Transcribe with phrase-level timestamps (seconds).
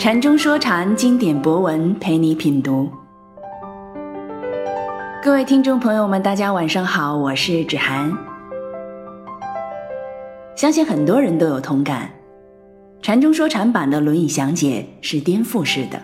[0.00, 2.88] 禅中说禅，经典博文陪你品读。
[5.22, 8.10] 各位听众朋友们，大家晚上好，我是芷涵。
[10.56, 12.08] 相信很多人都有同感，
[13.02, 16.00] 禅中说禅版的《论语详解》是颠覆式的，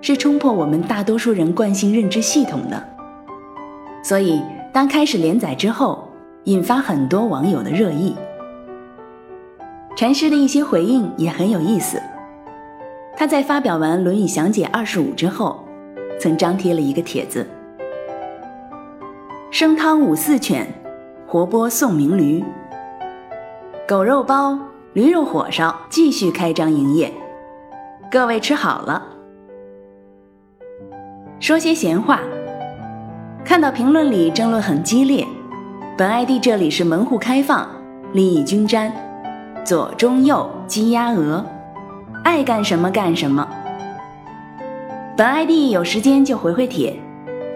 [0.00, 2.84] 是冲破我们大多数人惯性认知系统的。
[4.02, 4.42] 所以，
[4.72, 6.08] 当开始连载之后，
[6.46, 8.16] 引发很多网友的热议。
[9.94, 12.02] 禅师的一些回应也很有意思。
[13.16, 15.64] 他在发表完《论语详解二十五》之后，
[16.20, 17.46] 曾张贴了一个帖子
[19.50, 20.66] ：“生汤五四犬，
[21.26, 22.44] 活剥宋明驴，
[23.88, 24.58] 狗肉包、
[24.92, 27.10] 驴肉火烧继续开张营业，
[28.10, 29.02] 各位吃好了。”
[31.40, 32.20] 说些闲话。
[33.42, 35.26] 看到评论里争论很激烈，
[35.96, 37.66] 本 ID 这里是门户开放，
[38.12, 38.92] 利益均沾。
[39.64, 41.46] 左中右鸡鸭鹅，
[42.26, 43.48] 爱干什么干什么。
[45.16, 46.98] 本 ID 有时间就回回帖，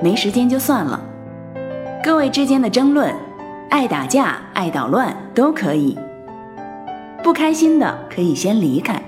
[0.00, 1.00] 没时间就算了。
[2.04, 3.12] 各位之间的争论，
[3.68, 5.98] 爱打架爱捣乱都可以。
[7.20, 9.02] 不开心的可以先离开，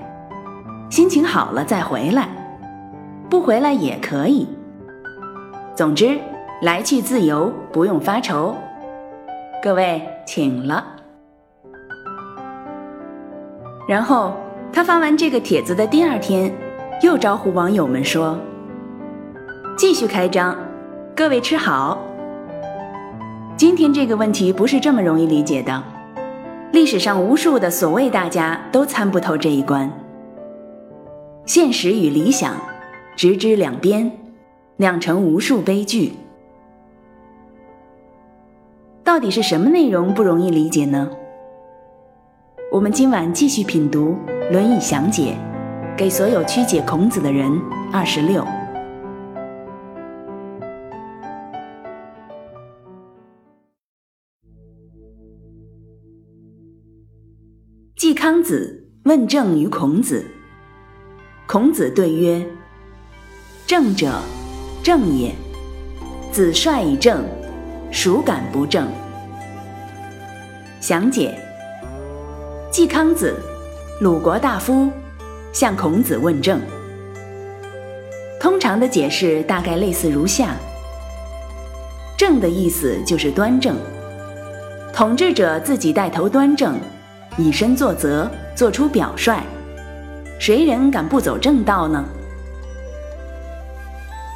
[0.90, 2.28] 心情好了再回来，
[3.30, 4.48] 不回来也可以。
[5.76, 6.18] 总之，
[6.62, 8.56] 来去自由，不用发愁。
[9.62, 10.84] 各位请了。
[13.86, 14.34] 然后
[14.72, 16.50] 他发完这个帖子的第二天，
[17.02, 18.38] 又招呼网友们说
[19.76, 20.56] ：“继续开张，
[21.14, 22.02] 各位吃好。”
[23.54, 25.82] 今天这个问题不是这么容易理解的，
[26.72, 29.90] 历史上无数的所谓大家都参不透这一关。
[31.44, 32.54] 现实与理想，
[33.14, 34.10] 直之两边，
[34.76, 36.14] 酿成无数悲剧。
[39.04, 41.10] 到底是什么内容不容易理解呢？
[42.72, 44.16] 我们今晚继续品读
[44.52, 45.34] 《论语详解》，
[45.96, 47.58] 给所有曲解孔子的人。
[47.90, 48.46] 二十六，
[57.96, 60.22] 季康子问政于孔子，
[61.46, 62.46] 孔子对曰
[63.66, 64.20] ：“政者，
[64.82, 65.34] 正也。
[66.30, 67.24] 子帅以正，
[67.90, 68.86] 孰敢不正？”
[70.78, 71.38] 详解。
[72.70, 73.34] 季康子，
[74.02, 74.90] 鲁国大夫，
[75.52, 76.60] 向孔子问政。
[78.40, 80.56] 通常的解释大概类似如下：
[82.16, 83.76] 正的意思就是端正，
[84.92, 86.74] 统治者自己带头端正，
[87.36, 89.40] 以身作则，做出表率，
[90.36, 92.04] 谁人敢不走正道呢？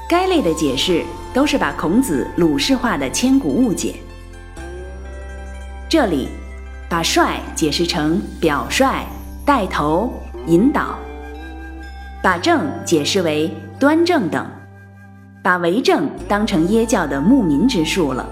[0.09, 1.03] 该类的解释
[1.34, 3.97] 都是把孔子鲁氏化的千古误解。
[5.88, 6.28] 这里。
[6.88, 9.05] 把率解释成表率、
[9.47, 10.12] 带头、
[10.49, 10.97] 引导；
[12.21, 13.49] 把正解释为
[13.79, 14.43] 端正等；
[15.41, 18.27] 把为政当成耶教的牧民之术了。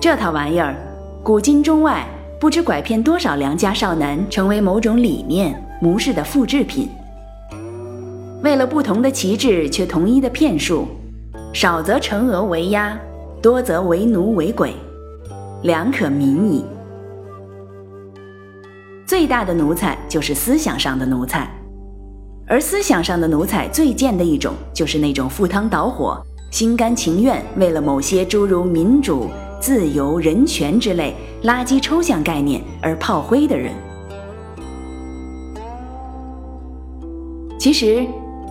[0.00, 0.72] 这套玩意儿，
[1.20, 2.06] 古今中外
[2.38, 6.88] 不知拐骗多少良家少男，成为某种理念模式的复制品。
[8.44, 10.86] 为了不同的旗帜却同一的骗术，
[11.52, 12.96] 少则惩恶为压，
[13.42, 14.72] 多则为奴为鬼。
[15.62, 16.64] 良可民矣。
[19.08, 21.50] 最大的奴才就是思想上的奴才，
[22.46, 31.14] 而思想上的奴才最贱的一种，就是那种赴汤蹈火、心甘情愿为了某些诸如民主、自由、人权之类
[31.44, 33.72] 垃圾抽象概念而炮灰的人。
[37.58, 38.06] 其实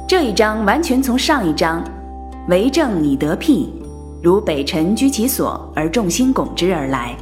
[0.08, 1.84] 这一章完全从上一章
[2.50, 3.72] “为政以得辟”。
[4.24, 7.16] 如北辰居其所而众星拱之而来，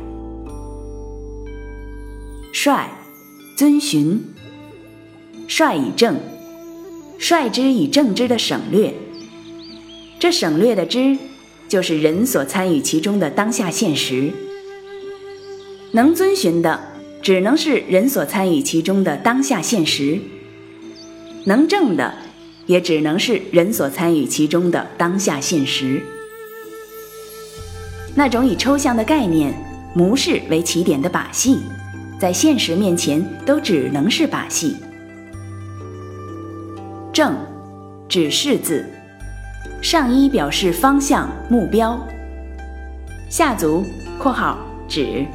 [2.54, 2.90] 帅，
[3.56, 4.22] 遵循，
[5.48, 6.20] 率以正，
[7.18, 8.94] 率之以正之的省略。
[10.20, 11.18] 这省略的之，
[11.70, 14.34] 就是人所参与其中的当下现实。
[15.94, 16.78] 能遵循的，
[17.22, 20.20] 只能是人所参与其中的当下现实；
[21.46, 22.14] 能正的，
[22.66, 26.02] 也只能是人所参与其中的当下现实。
[28.16, 29.54] 那种以抽象的概念、
[29.94, 31.60] 模式为起点的把戏，
[32.20, 34.78] 在现实面前都只能是把戏。
[37.14, 37.36] 正，
[38.08, 38.86] 指示字，
[39.82, 42.00] 上一表示方向、目标，
[43.30, 43.86] 下足
[44.20, 44.58] （括号
[44.88, 45.26] 指）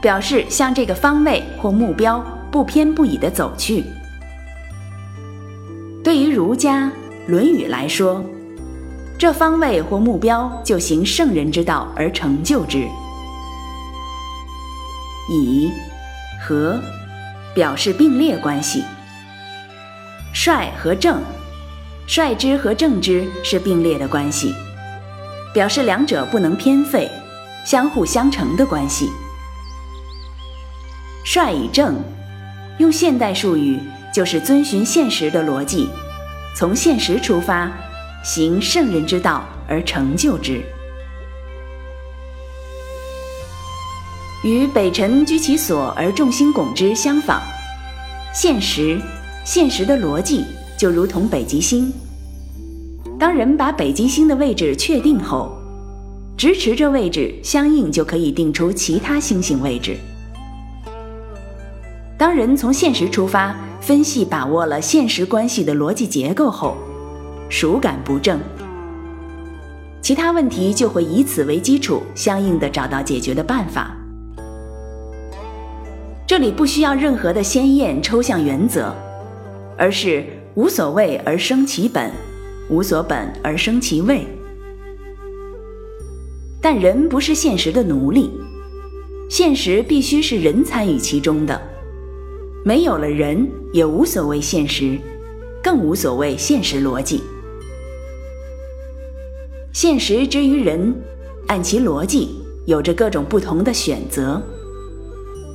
[0.00, 3.84] 表示向这个方位或目标不偏不倚地走去。
[6.02, 6.86] 对于儒家
[7.26, 8.24] 《论语》来说。
[9.16, 12.84] 这方位或目标，就行圣人之道而成就之。
[15.30, 15.70] 以
[16.46, 16.78] 和
[17.54, 18.84] 表示并列关系，
[20.34, 21.22] 率和正，
[22.06, 24.54] 率之和正之是并列的关系，
[25.54, 27.10] 表示两者不能偏废，
[27.64, 29.08] 相互相成的关系。
[31.24, 31.96] 率以正，
[32.76, 33.80] 用现代术语
[34.12, 35.88] 就是遵循现实的逻辑，
[36.54, 37.72] 从现实出发，
[38.22, 40.62] 行圣人之道而成就之。
[44.44, 47.40] 与北辰居其所而众星拱之相仿，
[48.34, 49.00] 现实，
[49.42, 50.44] 现实的逻辑
[50.76, 51.90] 就如同北极星。
[53.18, 55.50] 当人把北极星的位置确定后，
[56.36, 59.96] 直持这位置，相应就可以定出其他星星位置。
[62.18, 66.76] 当人从现实出发，分析把握了现实关系的逻辑结构后，
[67.48, 68.38] 孰感不正，
[70.02, 73.96] 其他问题就会以此为基础，相应的找到解决的办法。
[76.26, 78.94] 这里不需要任何的鲜艳抽象原则，
[79.76, 80.24] 而是
[80.54, 82.10] 无所谓而生其本，
[82.70, 84.26] 无所本而生其位。
[86.62, 88.30] 但人不是现实的奴隶，
[89.28, 91.60] 现实必须是人参与其中的。
[92.64, 94.98] 没有了人，也无所谓现实，
[95.62, 97.20] 更无所谓现实逻辑。
[99.74, 100.94] 现实之于人，
[101.48, 102.30] 按其逻辑，
[102.64, 104.42] 有着各种不同的选择。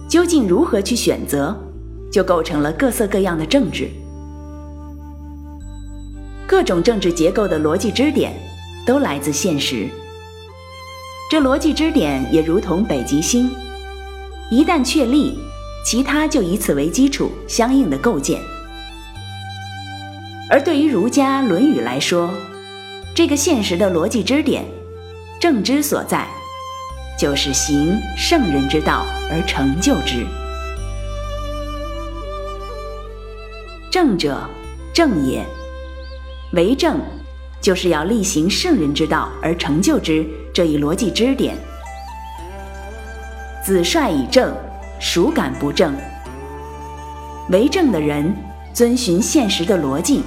[0.09, 1.55] 究竟如何去选择，
[2.11, 3.87] 就构成了各色各样的政治。
[6.47, 8.33] 各种政治结构的逻辑支点，
[8.87, 9.87] 都来自现实。
[11.29, 13.51] 这逻辑支点也如同北极星，
[14.49, 15.37] 一旦确立，
[15.85, 18.41] 其他就以此为基础，相应的构建。
[20.49, 22.31] 而对于儒家《论语》来说，
[23.13, 24.65] 这个现实的逻辑支点，
[25.39, 26.27] 正之所在。
[27.19, 30.25] 就是行圣人之道而成就之。
[33.91, 34.39] 正者，
[34.93, 35.45] 正也。
[36.53, 37.01] 为政，
[37.59, 41.57] 就是要力行圣人之道而成就之这一逻辑支点。
[43.65, 44.55] 子帅以正，
[45.01, 45.93] 孰敢不正？
[47.49, 48.33] 为政的人，
[48.73, 50.23] 遵循现实的逻辑，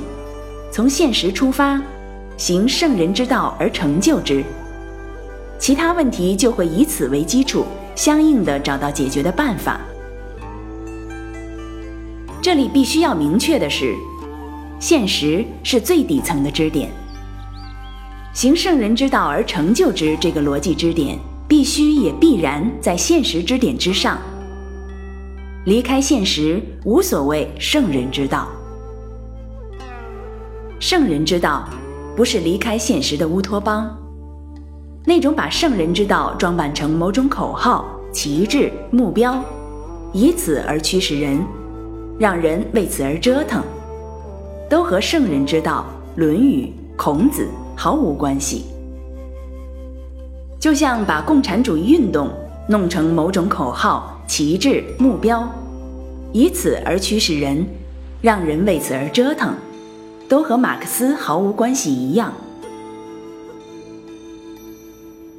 [0.71, 1.81] 从现实出发，
[2.37, 4.45] 行圣人之道而成就之。
[5.63, 7.65] 其他问题就会以此为基础，
[7.95, 9.81] 相应的找到解决的办法。
[12.43, 13.95] 这里必须要明确的是，
[14.81, 16.91] 现实是最底层的支点，
[18.33, 21.17] 行圣人之道而成就之这个逻辑支点，
[21.47, 24.19] 必须也必然在现实支点之上。
[25.65, 28.49] 离开现实，无所谓圣人之道。
[30.81, 31.69] 圣人之道，
[32.17, 33.97] 不是离开现实的乌托邦。
[35.05, 39.43] 那种把圣人之道装扮成某种口号、旗帜、目标，
[40.13, 41.45] 以此而驱使人，
[42.21, 43.61] 让人为此而折腾，
[44.71, 45.85] 都和圣人之道
[46.21, 46.67] 《论语》
[46.97, 48.67] 孔子毫无关系。
[50.61, 52.31] 就像把共产主义运动
[52.69, 55.49] 弄成某种口号、旗帜、目标，
[56.31, 57.67] 以此而驱使人，
[58.21, 59.53] 让人为此而折腾，
[60.29, 62.33] 都和马克思毫无关系一样。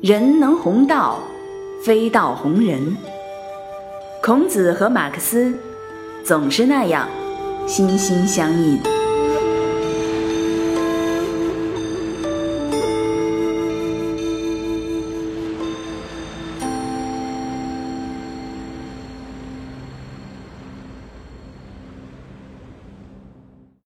[0.04, 1.18] 人能弘道，
[1.82, 2.98] 非道弘人。
[4.22, 5.58] 孔子和马克思
[6.26, 7.08] 总是那样
[7.66, 8.82] 心心相印。